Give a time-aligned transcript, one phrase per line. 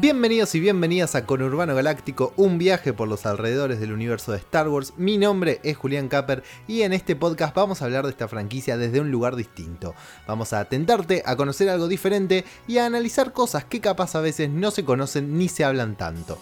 [0.00, 4.66] Bienvenidos y bienvenidas a Conurbano Galáctico, un viaje por los alrededores del universo de Star
[4.66, 4.94] Wars.
[4.96, 8.78] Mi nombre es Julián Capper y en este podcast vamos a hablar de esta franquicia
[8.78, 9.94] desde un lugar distinto.
[10.26, 14.48] Vamos a tentarte a conocer algo diferente y a analizar cosas que capaz a veces
[14.48, 16.38] no se conocen ni se hablan tanto.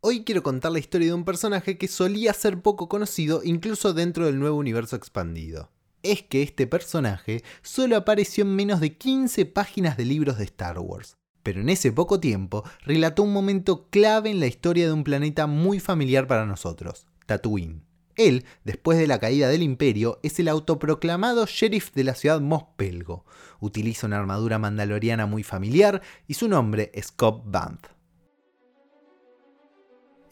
[0.00, 4.24] Hoy quiero contar la historia de un personaje que solía ser poco conocido incluso dentro
[4.24, 5.68] del nuevo universo expandido
[6.02, 10.78] es que este personaje solo apareció en menos de 15 páginas de libros de Star
[10.78, 11.16] Wars.
[11.42, 15.46] Pero en ese poco tiempo relató un momento clave en la historia de un planeta
[15.46, 17.82] muy familiar para nosotros, Tatooine.
[18.16, 22.64] Él, después de la caída del imperio, es el autoproclamado sheriff de la ciudad Mos
[22.76, 23.24] Pelgo.
[23.58, 27.91] Utiliza una armadura mandaloriana muy familiar y su nombre es Cobb Vanth.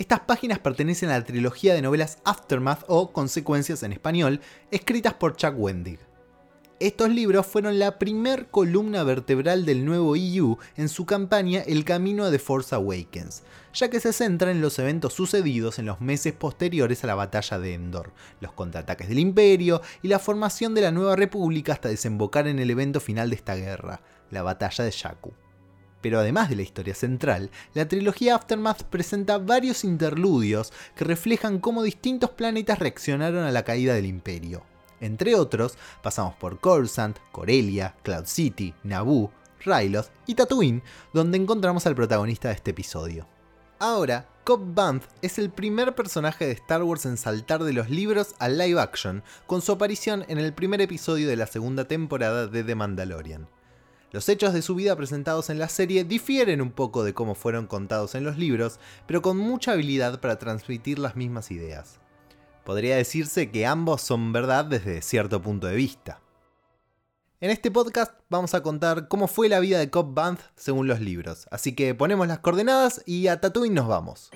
[0.01, 5.37] Estas páginas pertenecen a la trilogía de novelas Aftermath o Consecuencias en español, escritas por
[5.37, 5.99] Chuck Wendig.
[6.79, 12.31] Estos libros fueron la primer columna vertebral del nuevo EU en su campaña El Camino
[12.31, 13.43] The Force Awakens,
[13.75, 17.59] ya que se centra en los eventos sucedidos en los meses posteriores a la batalla
[17.59, 22.49] de Endor, los contraataques del Imperio y la formación de la Nueva República hasta desembocar
[22.49, 25.35] en el evento final de esta guerra, la batalla de Jakku.
[26.01, 31.83] Pero además de la historia central, la trilogía Aftermath presenta varios interludios que reflejan cómo
[31.83, 34.63] distintos planetas reaccionaron a la caída del imperio.
[35.01, 39.31] Entre otros, pasamos por Coruscant, Corelia, Cloud City, Naboo,
[39.65, 43.27] Ryloth y Tatooine, donde encontramos al protagonista de este episodio.
[43.79, 48.35] Ahora, Cobb Vanth es el primer personaje de Star Wars en saltar de los libros
[48.39, 52.63] al live action, con su aparición en el primer episodio de la segunda temporada de
[52.63, 53.49] The Mandalorian.
[54.13, 57.69] Los hechos de su vida presentados en la serie difieren un poco de cómo fueron
[57.69, 62.01] contados en los libros, pero con mucha habilidad para transmitir las mismas ideas.
[62.65, 66.21] Podría decirse que ambos son verdad desde cierto punto de vista.
[67.41, 71.01] En este podcast vamos a contar cómo fue la vida de Cobb Vanth según los
[71.01, 74.31] libros, así que ponemos las coordenadas y a Tatooine nos vamos.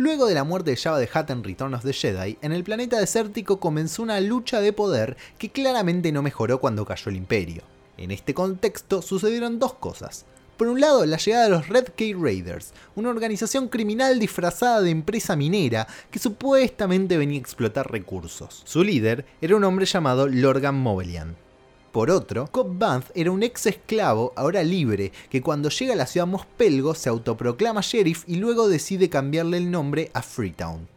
[0.00, 2.64] Luego de la muerte de Java de Hutt en Return of the Jedi, en el
[2.64, 7.64] planeta desértico comenzó una lucha de poder que claramente no mejoró cuando cayó el imperio.
[7.98, 10.24] En este contexto sucedieron dos cosas.
[10.56, 14.88] Por un lado, la llegada de los Red K Raiders, una organización criminal disfrazada de
[14.88, 18.62] empresa minera que supuestamente venía a explotar recursos.
[18.64, 21.36] Su líder era un hombre llamado Lorgan Mobelian.
[21.92, 26.06] Por otro, Cobb Vanth era un ex esclavo, ahora libre, que cuando llega a la
[26.06, 30.88] ciudad Mospelgo se autoproclama sheriff y luego decide cambiarle el nombre a Freetown.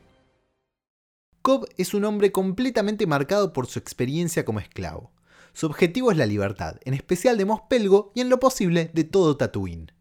[1.41, 5.11] Cobb es un hombre completamente marcado por su experiencia como esclavo.
[5.53, 9.35] Su objetivo es la libertad, en especial de Mospelgo y en lo posible de todo
[9.35, 9.91] Tatooine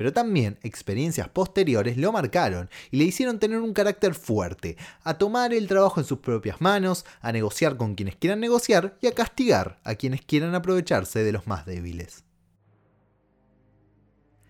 [0.00, 5.52] pero también experiencias posteriores lo marcaron y le hicieron tener un carácter fuerte, a tomar
[5.52, 9.78] el trabajo en sus propias manos, a negociar con quienes quieran negociar y a castigar
[9.84, 12.24] a quienes quieran aprovecharse de los más débiles.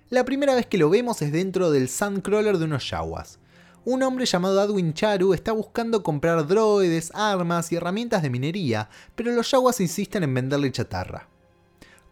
[0.09, 3.41] La primera vez que lo vemos es dentro del Sandcrawler de unos Yaguas.
[3.84, 9.32] Un hombre llamado Adwin Charu está buscando comprar droides, armas y herramientas de minería, pero
[9.32, 11.27] los Yaguas insisten en venderle chatarra.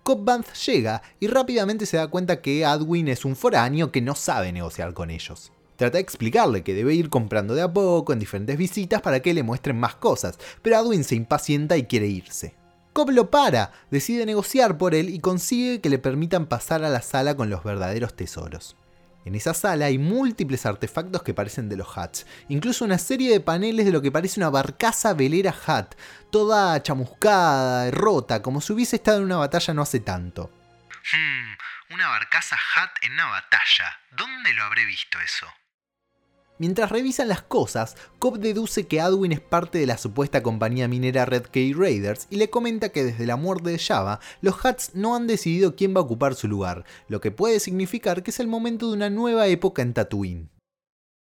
[0.08, 4.14] Cobb Vanth llega y rápidamente se da cuenta que Adwin es un foráneo que no
[4.14, 5.52] sabe negociar con ellos.
[5.76, 9.34] Trata de explicarle que debe ir comprando de a poco en diferentes visitas para que
[9.34, 12.54] le muestren más cosas, pero Adwin se impacienta y quiere irse.
[12.94, 17.02] Cobb lo para, decide negociar por él y consigue que le permitan pasar a la
[17.02, 18.76] sala con los verdaderos tesoros.
[19.24, 23.40] En esa sala hay múltiples artefactos que parecen de los Huts, incluso una serie de
[23.40, 25.94] paneles de lo que parece una barcaza velera Hut,
[26.30, 30.50] toda chamuscada, rota, como si hubiese estado en una batalla no hace tanto.
[31.12, 33.98] Hmm, una barcaza Hut en una batalla.
[34.12, 35.46] ¿Dónde lo habré visto eso?
[36.58, 41.24] Mientras revisan las cosas, Cobb deduce que Adwin es parte de la supuesta compañía minera
[41.24, 45.14] Red K Raiders y le comenta que desde la muerte de Java, los Huts no
[45.14, 48.48] han decidido quién va a ocupar su lugar, lo que puede significar que es el
[48.48, 50.50] momento de una nueva época en Tatooine.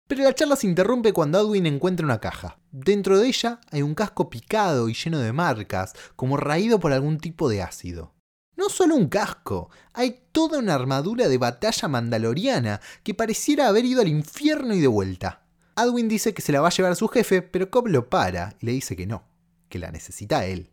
[0.08, 2.58] Pero la charla se interrumpe cuando Adwin encuentra una caja.
[2.70, 7.18] Dentro de ella hay un casco picado y lleno de marcas, como raído por algún
[7.18, 8.15] tipo de ácido.
[8.56, 14.00] No solo un casco, hay toda una armadura de batalla mandaloriana que pareciera haber ido
[14.00, 15.42] al infierno y de vuelta.
[15.74, 18.56] Adwin dice que se la va a llevar a su jefe, pero Cobb lo para
[18.60, 19.24] y le dice que no,
[19.68, 20.70] que la necesita él.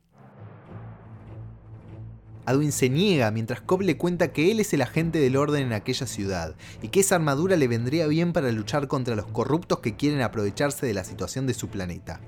[2.46, 5.74] Adwin se niega mientras Cobb le cuenta que él es el agente del orden en
[5.74, 9.98] aquella ciudad y que esa armadura le vendría bien para luchar contra los corruptos que
[9.98, 12.22] quieren aprovecharse de la situación de su planeta.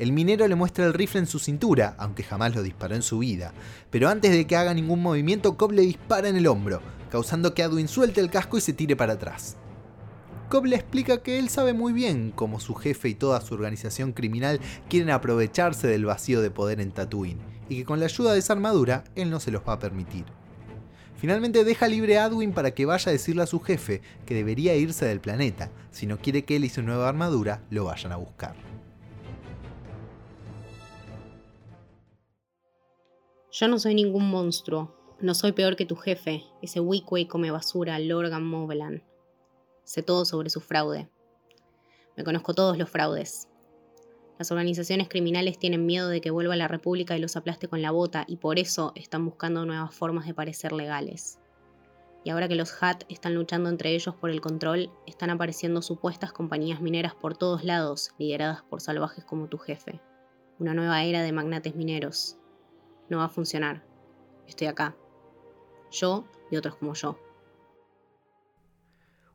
[0.00, 3.18] El minero le muestra el rifle en su cintura, aunque jamás lo disparó en su
[3.18, 3.52] vida,
[3.90, 6.80] pero antes de que haga ningún movimiento, Cobb le dispara en el hombro,
[7.10, 9.58] causando que Adwin suelte el casco y se tire para atrás.
[10.48, 14.14] Cobb le explica que él sabe muy bien cómo su jefe y toda su organización
[14.14, 14.58] criminal
[14.88, 18.54] quieren aprovecharse del vacío de poder en Tatooine, y que con la ayuda de esa
[18.54, 20.24] armadura él no se los va a permitir.
[21.18, 24.74] Finalmente deja libre a Adwin para que vaya a decirle a su jefe que debería
[24.76, 28.16] irse del planeta, si no quiere que él y su nueva armadura lo vayan a
[28.16, 28.69] buscar.
[33.52, 37.98] Yo no soy ningún monstruo, no soy peor que tu jefe, ese Wickway come basura,
[37.98, 39.02] Lorgan Movelan.
[39.82, 41.10] Sé todo sobre su fraude.
[42.16, 43.48] Me conozco todos los fraudes.
[44.38, 47.82] Las organizaciones criminales tienen miedo de que vuelva a la República y los aplaste con
[47.82, 51.40] la bota y por eso están buscando nuevas formas de parecer legales.
[52.22, 56.32] Y ahora que los HAT están luchando entre ellos por el control, están apareciendo supuestas
[56.32, 60.00] compañías mineras por todos lados, lideradas por salvajes como tu jefe.
[60.60, 62.39] Una nueva era de magnates mineros.
[63.10, 63.84] No va a funcionar.
[64.46, 64.96] Estoy acá.
[65.90, 67.18] Yo y otros como yo.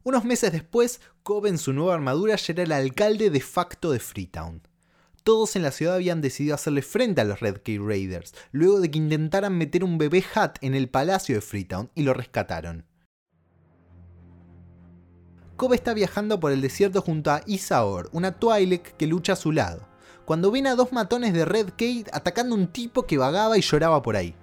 [0.03, 3.99] Unos meses después, Cobb en su nueva armadura ya era el alcalde de facto de
[3.99, 4.61] Freetown.
[5.23, 8.91] Todos en la ciudad habían decidido hacerle frente a los Red Key Raiders, luego de
[8.91, 12.85] que intentaran meter un bebé Hat en el palacio de Freetown y lo rescataron.
[15.57, 19.51] Cobb está viajando por el desierto junto a Isaor, una Twi'lek que lucha a su
[19.51, 19.87] lado,
[20.25, 23.61] cuando ven a dos matones de Red Kate atacando a un tipo que vagaba y
[23.61, 24.35] lloraba por ahí.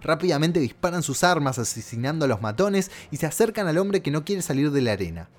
[0.00, 4.24] Rápidamente disparan sus armas asesinando a los matones y se acercan al hombre que no
[4.24, 5.30] quiere salir de la arena.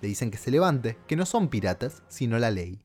[0.00, 2.82] Le dicen que se levante, que no son piratas, sino la ley.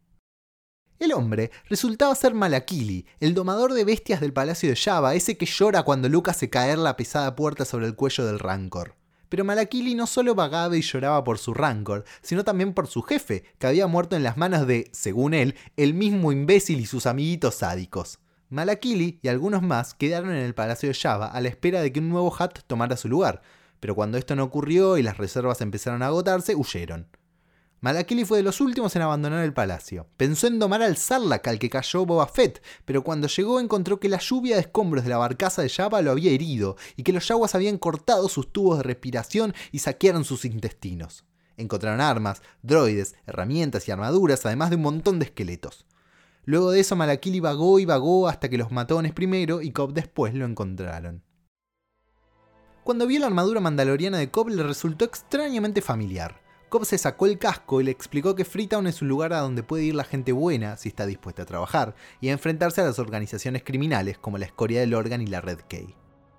[0.99, 5.45] El hombre resultaba ser Malakili, el domador de bestias del palacio de Java, ese que
[5.45, 8.95] llora cuando Lucas hace caer la pesada puerta sobre el cuello del Rancor.
[9.35, 13.43] Pero Malakili no solo vagaba y lloraba por su Rancor, sino también por su jefe,
[13.59, 17.55] que había muerto en las manos de, según él, el mismo imbécil y sus amiguitos
[17.55, 18.19] sádicos.
[18.47, 21.99] Malakili y algunos más quedaron en el palacio de Java a la espera de que
[21.99, 23.41] un nuevo Hat tomara su lugar,
[23.81, 27.09] pero cuando esto no ocurrió y las reservas empezaron a agotarse, huyeron.
[27.81, 30.07] Malakili fue de los últimos en abandonar el palacio.
[30.17, 34.09] Pensó en domar al Sarlacc al que cayó Boba Fett, pero cuando llegó encontró que
[34.09, 37.27] la lluvia de escombros de la barcaza de Java lo había herido y que los
[37.27, 41.25] yaguas habían cortado sus tubos de respiración y saquearon sus intestinos.
[41.57, 45.85] Encontraron armas, droides, herramientas y armaduras, además de un montón de esqueletos.
[46.43, 50.33] Luego de eso Malakili vagó y vagó hasta que los matones primero y Cobb después
[50.33, 51.23] lo encontraron.
[52.83, 56.44] Cuando vio la armadura mandaloriana de Cobb le resultó extrañamente familiar.
[56.69, 59.63] Cobb se sacó el casco y le explicó que Freetown es un lugar a donde
[59.63, 62.99] puede ir la gente buena si está dispuesta a trabajar y a enfrentarse a las
[62.99, 65.95] organizaciones criminales como la escoria del Organ y la Red Key.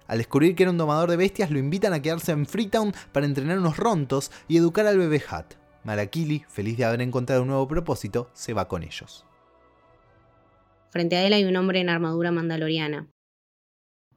[0.07, 3.27] Al descubrir que era un domador de bestias, lo invitan a quedarse en Freetown para
[3.27, 5.55] entrenar unos rontos y educar al bebé Hat.
[5.85, 9.25] Malakili, feliz de haber encontrado un nuevo propósito, se va con ellos.
[10.91, 13.09] Frente a él hay un hombre en armadura mandaloriana.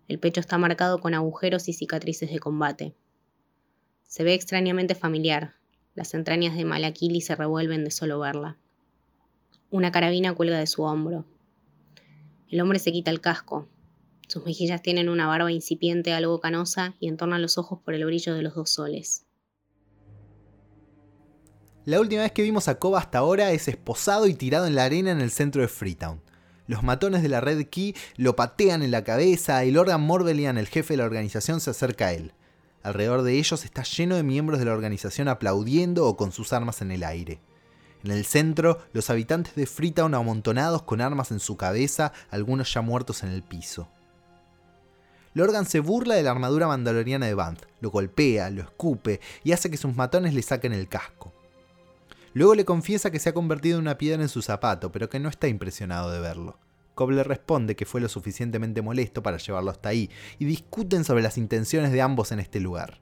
[0.07, 2.95] El pecho está marcado con agujeros y cicatrices de combate.
[4.03, 5.58] Se ve extrañamente familiar.
[5.95, 8.57] Las entrañas de Malakili se revuelven de solo verla.
[9.71, 11.25] Una carabina cuelga de su hombro.
[12.49, 13.67] El hombre se quita el casco.
[14.27, 18.33] Sus mejillas tienen una barba incipiente algo canosa y entornan los ojos por el brillo
[18.35, 19.25] de los dos soles.
[21.85, 24.83] La última vez que vimos a Koba hasta ahora es esposado y tirado en la
[24.83, 26.21] arena en el centro de Freetown.
[26.67, 30.67] Los matones de la Red Key lo patean en la cabeza y Lorgan Morbelian, el
[30.67, 32.33] jefe de la organización, se acerca a él.
[32.83, 36.81] Alrededor de ellos está lleno de miembros de la organización aplaudiendo o con sus armas
[36.81, 37.41] en el aire.
[38.03, 42.81] En el centro, los habitantes de Freetown amontonados con armas en su cabeza, algunos ya
[42.81, 43.89] muertos en el piso.
[45.33, 49.69] Lorgan se burla de la armadura mandaloriana de Banth, lo golpea, lo escupe y hace
[49.69, 51.33] que sus matones le saquen el casco.
[52.33, 55.19] Luego le confiesa que se ha convertido en una piedra en su zapato, pero que
[55.19, 56.57] no está impresionado de verlo.
[56.99, 61.23] Cobb le responde que fue lo suficientemente molesto para llevarlo hasta ahí, y discuten sobre
[61.23, 62.99] las intenciones de ambos en este lugar.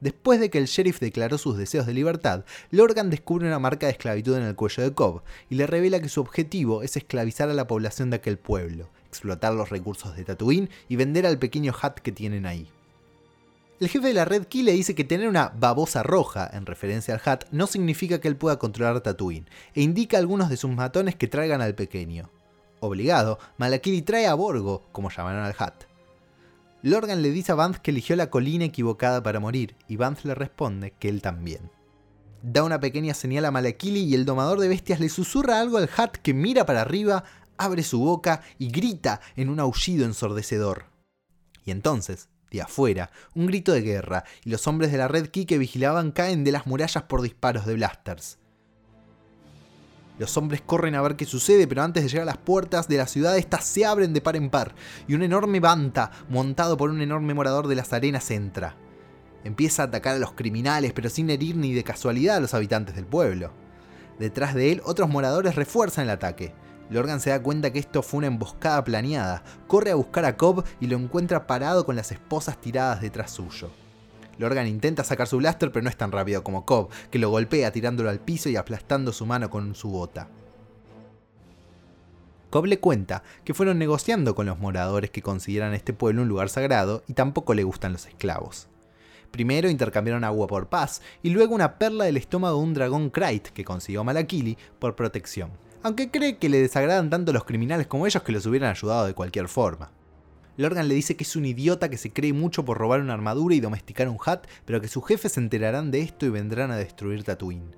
[0.00, 3.92] Después de que el sheriff declaró sus deseos de libertad, Lorgan descubre una marca de
[3.92, 7.54] esclavitud en el cuello de Cobb y le revela que su objetivo es esclavizar a
[7.54, 12.00] la población de aquel pueblo, explotar los recursos de Tatooine y vender al pequeño Hat
[12.00, 12.68] que tienen ahí.
[13.80, 17.14] El jefe de la Red Key le dice que tener una babosa roja, en referencia
[17.14, 20.70] al Hat, no significa que él pueda controlar Tatooine, e indica a algunos de sus
[20.70, 22.28] matones que traigan al pequeño.
[22.84, 25.84] Obligado, Malakili trae a Borgo, como llamaron al Hat.
[26.82, 30.34] Lorgan le dice a Vance que eligió la colina equivocada para morir, y Vance le
[30.34, 31.70] responde que él también.
[32.42, 35.88] Da una pequeña señal a Malakili y el domador de bestias le susurra algo al
[35.96, 37.22] Hat que mira para arriba,
[37.56, 40.86] abre su boca y grita en un aullido ensordecedor.
[41.64, 45.44] Y entonces, de afuera, un grito de guerra, y los hombres de la Red Key
[45.46, 48.38] que vigilaban caen de las murallas por disparos de blasters.
[50.18, 52.98] Los hombres corren a ver qué sucede, pero antes de llegar a las puertas de
[52.98, 54.74] la ciudad, estas se abren de par en par,
[55.08, 58.76] y un enorme banta, montado por un enorme morador de las arenas, entra.
[59.44, 62.94] Empieza a atacar a los criminales, pero sin herir ni de casualidad a los habitantes
[62.94, 63.52] del pueblo.
[64.18, 66.54] Detrás de él, otros moradores refuerzan el ataque.
[66.90, 70.64] Lorgan se da cuenta que esto fue una emboscada planeada, corre a buscar a Cobb
[70.78, 73.70] y lo encuentra parado con las esposas tiradas detrás suyo.
[74.38, 77.72] Lorgan intenta sacar su blaster, pero no es tan rápido como Cobb, que lo golpea
[77.72, 80.28] tirándolo al piso y aplastando su mano con su bota.
[82.50, 86.50] Cobb le cuenta que fueron negociando con los moradores que consideran este pueblo un lugar
[86.50, 88.68] sagrado y tampoco le gustan los esclavos.
[89.30, 93.48] Primero intercambiaron agua por paz y luego una perla del estómago de un dragón Krait
[93.48, 95.50] que consiguió Malakili por protección.
[95.82, 99.14] Aunque cree que le desagradan tanto los criminales como ellos que los hubieran ayudado de
[99.14, 99.90] cualquier forma.
[100.56, 103.54] Lorgan le dice que es un idiota que se cree mucho por robar una armadura
[103.54, 106.76] y domesticar un hat, pero que sus jefes se enterarán de esto y vendrán a
[106.76, 107.74] destruir Tatooine.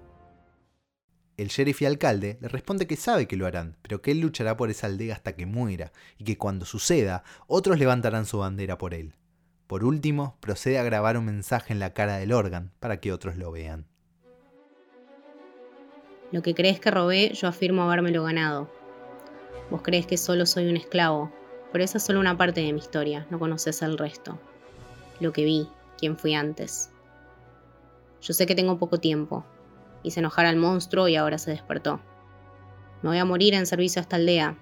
[1.37, 4.57] El sheriff y alcalde le responde que sabe que lo harán, pero que él luchará
[4.57, 8.95] por esa aldea hasta que muera, y que cuando suceda, otros levantarán su bandera por
[8.95, 9.15] él.
[9.67, 13.37] Por último, procede a grabar un mensaje en la cara del órgano para que otros
[13.37, 13.87] lo vean.
[16.31, 18.71] Lo que crees que robé, yo afirmo habérmelo ganado.
[19.71, 21.33] Vos crees que solo soy un esclavo,
[21.75, 24.39] pero esa es solo una parte de mi historia, no conoces el resto.
[25.19, 25.67] Lo que vi,
[25.99, 26.93] quién fui antes.
[28.23, 29.45] Yo sé que tengo poco tiempo.
[30.05, 31.99] Hice enojar al monstruo y ahora se despertó.
[33.03, 34.57] Me voy a morir en servicio a esta aldea.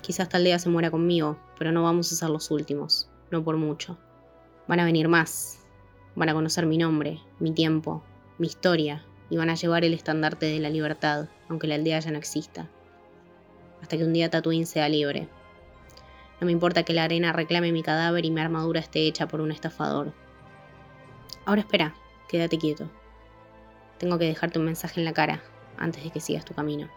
[0.00, 3.56] Quizás esta aldea se muera conmigo, pero no vamos a ser los últimos, no por
[3.56, 3.98] mucho.
[4.68, 5.66] Van a venir más.
[6.14, 8.04] Van a conocer mi nombre, mi tiempo,
[8.38, 12.12] mi historia, y van a llevar el estandarte de la libertad, aunque la aldea ya
[12.12, 12.70] no exista.
[13.82, 15.28] Hasta que un día Tatooine sea libre.
[16.40, 19.40] No me importa que la arena reclame mi cadáver y mi armadura esté hecha por
[19.40, 20.12] un estafador.
[21.44, 21.94] Ahora espera,
[22.28, 22.90] quédate quieto.
[23.98, 25.42] Tengo que dejarte un mensaje en la cara
[25.76, 26.88] antes de que sigas tu camino.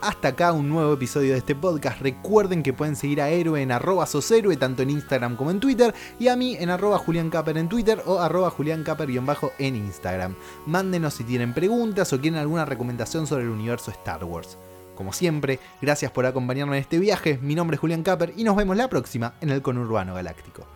[0.00, 2.00] Hasta acá un nuevo episodio de este podcast.
[2.00, 5.94] Recuerden que pueden seguir a Héroe en arroba soshéroe, tanto en Instagram como en Twitter,
[6.18, 10.34] y a mí en arroba juliancaper en Twitter o arroba juliancaper-bajo en Instagram.
[10.66, 14.58] Mándenos si tienen preguntas o quieren alguna recomendación sobre el universo Star Wars.
[14.94, 18.56] Como siempre, gracias por acompañarme en este viaje, mi nombre es Julián Caper y nos
[18.56, 20.75] vemos la próxima en el Conurbano Galáctico.